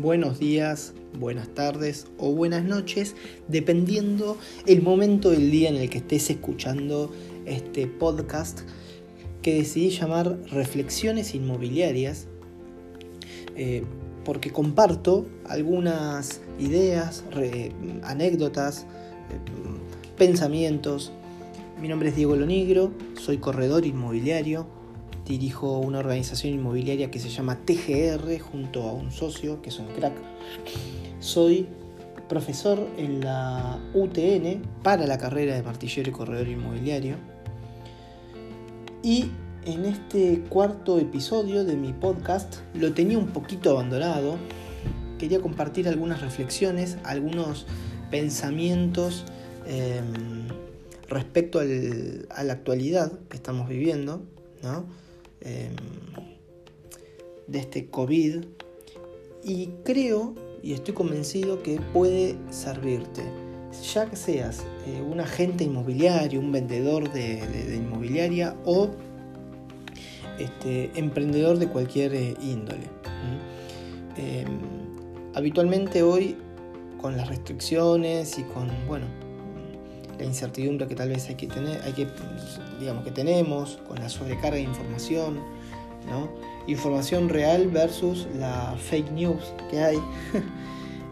[0.00, 3.16] buenos días, buenas tardes o buenas noches,
[3.48, 4.36] dependiendo
[4.66, 7.12] el momento del día en el que estés escuchando
[7.46, 8.60] este podcast
[9.42, 12.26] que decidí llamar Reflexiones Inmobiliarias,
[13.56, 13.82] eh,
[14.24, 17.24] porque comparto algunas ideas,
[18.02, 18.86] anécdotas, eh,
[20.16, 21.12] pensamientos.
[21.80, 24.66] Mi nombre es Diego Lonigro, soy corredor inmobiliario,
[25.28, 29.86] dirijo una organización inmobiliaria que se llama TGR junto a un socio que es un
[29.88, 30.14] crack.
[31.20, 31.68] Soy
[32.28, 37.16] profesor en la UTN para la carrera de martillero y corredor inmobiliario.
[39.02, 39.30] Y
[39.64, 44.36] en este cuarto episodio de mi podcast lo tenía un poquito abandonado.
[45.18, 47.66] Quería compartir algunas reflexiones, algunos
[48.10, 49.24] pensamientos
[49.66, 50.48] em,
[51.08, 54.22] respecto a la actualidad que estamos viviendo,
[54.62, 55.07] ¿no?
[55.40, 55.76] Em,
[57.46, 58.44] de este COVID
[59.42, 63.22] y creo y estoy convencido que puede servirte,
[63.94, 68.90] ya que seas eh, un agente inmobiliario, un vendedor de, inmobiliaria o
[70.38, 72.84] este, emprendedor de cualquier eh, índole.
[74.16, 74.58] Em,
[75.34, 76.36] habitualmente hoy
[77.00, 79.06] con las restricciones y con bueno
[80.18, 82.06] la incertidumbre que tal vez hay que tener, hay que,
[82.80, 85.38] digamos que tenemos, con la sobrecarga de información,
[86.08, 86.28] ¿no?
[86.66, 89.98] Información real versus la fake news que hay.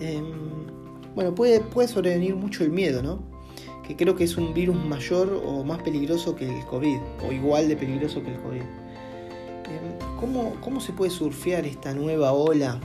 [0.00, 0.30] Em,
[1.16, 3.18] bueno, puede, puede sobrevenir mucho el miedo, ¿no?
[3.84, 7.66] Que creo que es un virus mayor o más peligroso que el COVID, o igual
[7.66, 8.60] de peligroso que el COVID.
[8.60, 12.78] Em, ¿Cómo, ¿Cómo se puede surfear esta nueva ola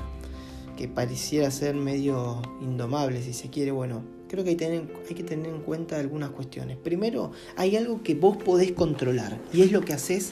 [0.75, 3.69] que pareciera ser medio indomable, si se quiere?
[3.69, 4.01] Bueno,
[4.33, 6.75] creo que hay, que tener en cuenta algunas cuestiones.
[6.77, 10.31] Primero, hay algo que vos podés controlar y es lo que haces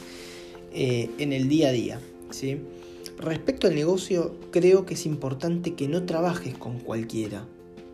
[0.73, 1.99] eh, en el día a día.
[2.31, 2.61] ¿sí?
[3.19, 7.45] Respecto al negocio, creo que es importante que no trabajes con cualquiera,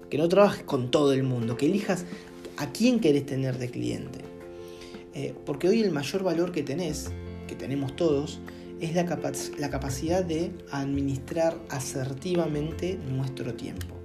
[0.10, 2.06] que no trabajes con todo el mundo, que elijas
[2.56, 4.20] a quién querés tener de cliente.
[5.14, 7.12] Eh, porque hoy el mayor valor que tenés,
[7.50, 8.40] que tenemos todos,
[8.80, 9.04] es la,
[9.58, 13.97] la capacidad de administrar asertivamente nuestro tiempo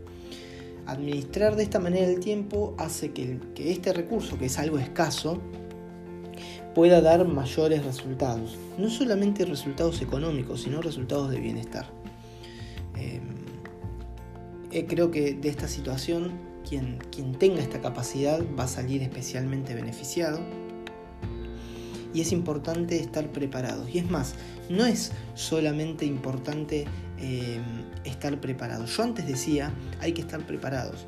[0.86, 5.40] administrar de esta manera el tiempo hace que, este recurso, que es algo escaso,
[6.74, 8.56] pueda dar mayores resultados.
[8.78, 11.86] No solamente resultados económicos, sino resultados de bienestar.
[12.96, 13.22] Em,
[14.70, 20.40] eh, creo que de esta situación quien tenga esta capacidad va a salir especialmente beneficiado.
[22.14, 23.88] Y es importante estar preparados.
[23.92, 24.34] Y es más,
[24.68, 26.86] no es solamente importante
[27.18, 27.62] em,
[28.04, 28.96] estar preparados.
[28.96, 31.06] Yo antes decía, hay que estar preparados.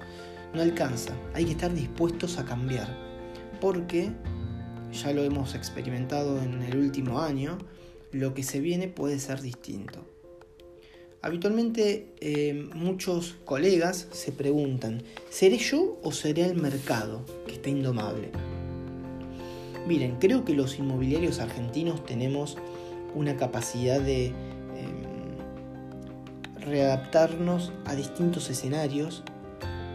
[0.55, 2.89] No alcanza, hay que estar dispuestos a cambiar.
[3.61, 4.11] Porque,
[4.93, 7.59] ya lo hemos experimentado en el último año,
[8.13, 10.07] lo que se viene puede ser distinto.
[11.25, 18.31] Habitualmente em, muchos colegas se preguntan, ¿seré yo o seré el mercado que está indomable?
[19.87, 22.57] Miren, creo que los inmobiliarios argentinos tenemos
[23.15, 24.35] una capacidad de em,
[26.61, 29.23] readaptarnos a distintos escenarios,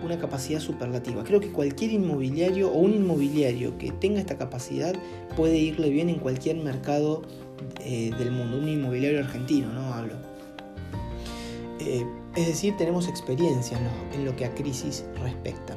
[0.04, 1.24] una capacidad superlativa.
[1.24, 4.94] Creo que cualquier inmobiliario o un inmobiliario que tenga esta capacidad
[5.36, 7.24] puede irle bien en cualquier mercado
[7.82, 10.16] eh, del mundo, un inmobiliario argentino, no hablo.
[11.80, 13.78] Eh, es decir, tenemos experiencia
[14.14, 15.76] en lo, que a crisis respecta.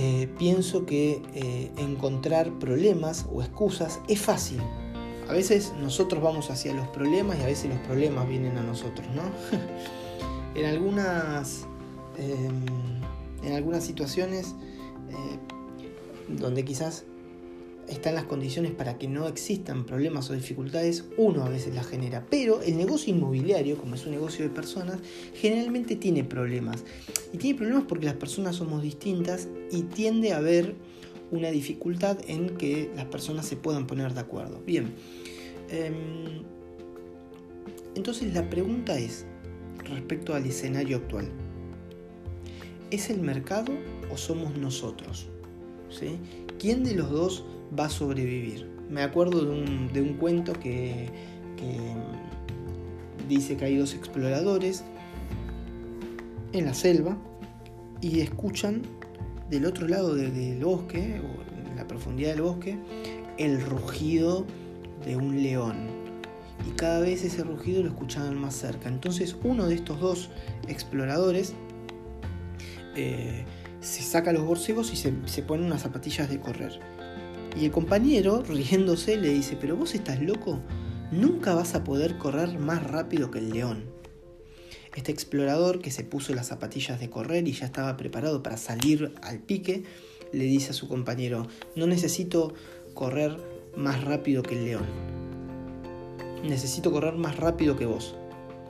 [0.00, 1.20] Eh, pienso que
[1.76, 4.60] encontrar problemas o excusas es fácil,
[5.28, 9.06] a veces nosotros vamos hacia los problemas y a veces los problemas vienen a nosotros,
[9.14, 9.22] ¿no?
[10.58, 11.66] en algunas,
[12.16, 12.64] em,
[13.42, 14.54] en algunas situaciones
[15.10, 15.38] eh,
[16.28, 17.04] donde quizás
[17.88, 22.26] están las condiciones para que no existan problemas o dificultades, uno a veces las genera.
[22.30, 24.98] Pero el negocio inmobiliario, como es un negocio de personas,
[25.34, 26.84] generalmente tiene problemas.
[27.32, 30.74] Y tiene problemas porque las personas somos distintas y tiende a haber
[31.30, 34.62] una dificultad en que las personas se puedan poner de acuerdo.
[34.64, 34.94] Bien,
[35.70, 36.42] em,
[37.94, 39.26] entonces la pregunta es,
[39.84, 41.28] respecto al escenario actual,
[42.90, 43.72] ¿es el mercado
[44.12, 45.28] o somos nosotros?
[45.90, 46.18] ¿Sí?
[46.58, 47.44] ¿Quién de los dos
[47.76, 48.68] va a sobrevivir?
[48.88, 51.10] Me acuerdo de un, cuento que,
[53.28, 54.84] dice que hay dos exploradores
[56.52, 57.18] en la selva
[58.00, 58.82] y escuchan
[59.50, 62.78] del otro lado del bosque, o en la profundidad del bosque,
[63.36, 64.46] el rugido
[65.04, 65.88] de un león.
[66.66, 68.88] Y cada vez ese rugido lo escuchaban más cerca.
[68.88, 70.30] Entonces uno de estos dos
[70.66, 71.54] exploradores
[72.96, 73.44] eh,
[73.80, 76.80] se saca los borcegos y se, se pone unas zapatillas de correr.
[77.58, 80.60] Y el compañero, riéndose, le dice, pero vos estás loco,
[81.10, 83.86] nunca vas a poder correr más rápido que el león.
[84.94, 89.12] Este explorador que se puso las zapatillas de correr y ya estaba preparado para salir
[89.22, 89.82] al pique,
[90.32, 92.54] le dice a su compañero, no necesito
[92.94, 93.36] correr
[93.76, 94.86] más rápido que el león.
[96.44, 98.14] Necesito correr más rápido que vos.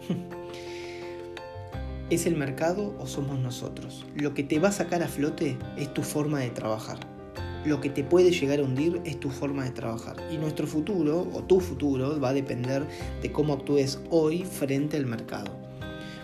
[2.09, 4.07] ¿Es el mercado o somos nosotros?
[4.15, 7.18] Lo que te va a sacar a flote es tu forma de trabajar.
[7.65, 10.17] Lo que te puede llegar a hundir es tu forma de trabajar.
[10.33, 12.87] Y nuestro futuro o tu futuro va a depender
[13.21, 15.51] de cómo actúes hoy frente al mercado.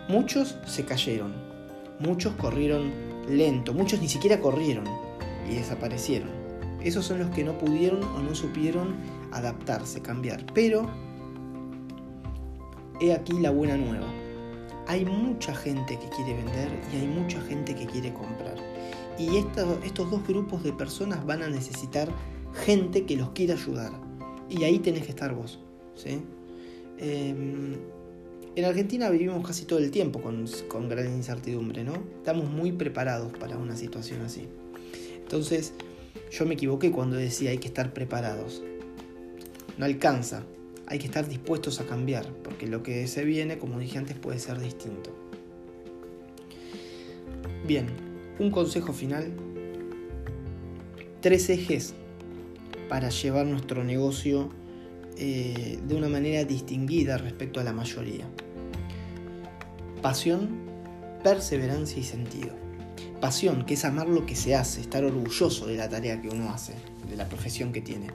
[0.09, 1.33] Muchos se cayeron,
[1.99, 2.93] muchos corrieron
[3.29, 4.85] lento, muchos ni siquiera corrieron
[5.51, 6.29] y desaparecieron.
[6.83, 8.95] Esos son los que no pudieron o no supieron
[9.33, 10.45] adaptarse, cambiar.
[10.53, 10.87] Pero
[13.01, 14.07] he aquí la buena nueva.
[14.87, 18.74] Hay mucha gente que quiere vender y hay mucha gente que quiere comprar.
[19.19, 22.09] Y estos dos grupos de personas van a necesitar
[22.65, 23.93] gente que los quiera ayudar.
[24.49, 25.61] Y ahí tenés que estar vos.
[26.99, 27.77] Em,
[28.57, 31.95] en Argentina vivimos casi todo el tiempo con, con gran incertidumbre, ¿no?
[32.17, 34.49] Estamos muy preparados para una situación así.
[35.17, 35.73] Entonces,
[36.31, 38.63] yo me equivoqué cuando decía hay que estar preparados.
[39.79, 40.45] No alcanza,
[40.87, 44.39] hay que estar dispuestos a cambiar, porque lo que se viene, como dije antes, puede
[44.39, 45.11] ser distinto.
[47.67, 47.87] Bien,
[48.39, 49.33] un consejo final.
[51.21, 51.95] Tres ejes
[52.89, 54.51] para llevar nuestro negocio
[55.17, 58.25] eh, de una manera distinguida respecto a la mayoría.
[60.03, 60.49] Pasión,
[61.23, 62.51] perseverancia y sentido.
[63.21, 66.51] Pasión, que es amar lo que se hace, estar orgulloso de la tarea que uno
[66.51, 66.75] hace,
[67.09, 68.09] de la profesión que tiene.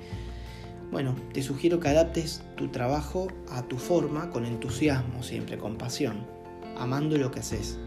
[0.92, 6.28] Bueno, te sugiero que adaptes tu trabajo a tu forma con entusiasmo siempre, con pasión,
[6.78, 7.80] amando lo que haces,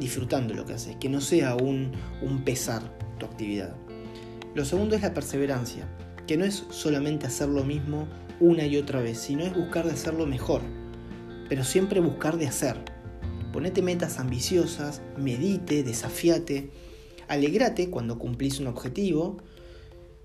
[0.00, 1.92] disfrutando lo que haces, que no sea un,
[2.44, 2.82] pesar
[3.18, 3.76] tu actividad.
[4.54, 5.86] Lo segundo es la perseverancia,
[6.26, 8.08] que no es solamente hacer lo mismo
[8.40, 10.62] una y otra vez, sino es buscar de hacerlo mejor,
[11.48, 12.76] pero siempre buscar de hacer.
[13.52, 16.70] Ponete metas ambiciosas, medite, desafíate,
[17.28, 19.36] alegrate cuando cumplís un objetivo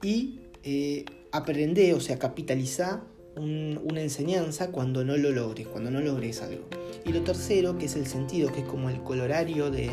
[0.01, 3.03] y eh, aprende, o sea, capitaliza
[3.35, 6.65] una enseñanza cuando no lo logres, cuando no logres algo.
[7.05, 9.91] Y lo tercero, que es el sentido, que es como el colorario de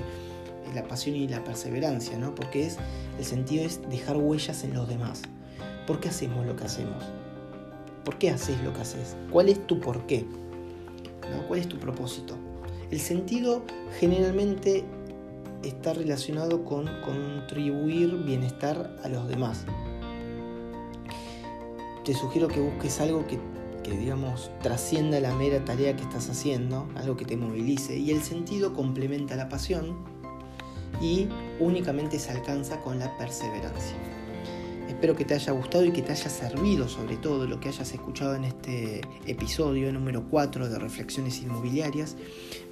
[0.75, 2.35] la pasión y la perseverancia, ¿no?
[2.35, 2.79] Porque es,
[3.19, 5.23] el sentido es dejar huellas en los demás.
[5.87, 7.05] ¿Por qué hacemos lo que hacemos?
[8.05, 9.17] ¿Por qué haces lo que haces?
[9.31, 10.25] ¿Cuál es tu porqué?
[11.31, 11.47] ¿No?
[11.49, 12.37] ¿Cuál es tu propósito?
[12.91, 13.65] El sentido
[13.99, 14.85] generalmente
[15.62, 19.65] está relacionado con contribuir bienestar a los demás.
[22.05, 23.39] Te sugiero que busques algo que,
[23.91, 27.97] digamos, trascienda la mera tarea que estás haciendo, algo que te movilice.
[27.97, 29.97] Y el sentido complementa la pasión
[31.01, 31.29] y
[31.61, 33.97] únicamente se alcanza con la perseverancia.
[34.89, 37.93] Espero que te haya gustado y que te haya servido sobre todo lo que hayas
[37.93, 42.17] escuchado en este episodio número 4 de Reflexiones Inmobiliarias.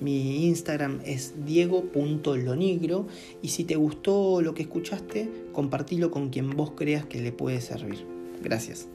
[0.01, 3.07] Mi Instagram es diego.lonigro
[3.43, 7.61] y si te gustó lo que escuchaste, compartilo con quien vos creas que le puede
[7.61, 8.05] servir.
[8.43, 8.89] Gracias.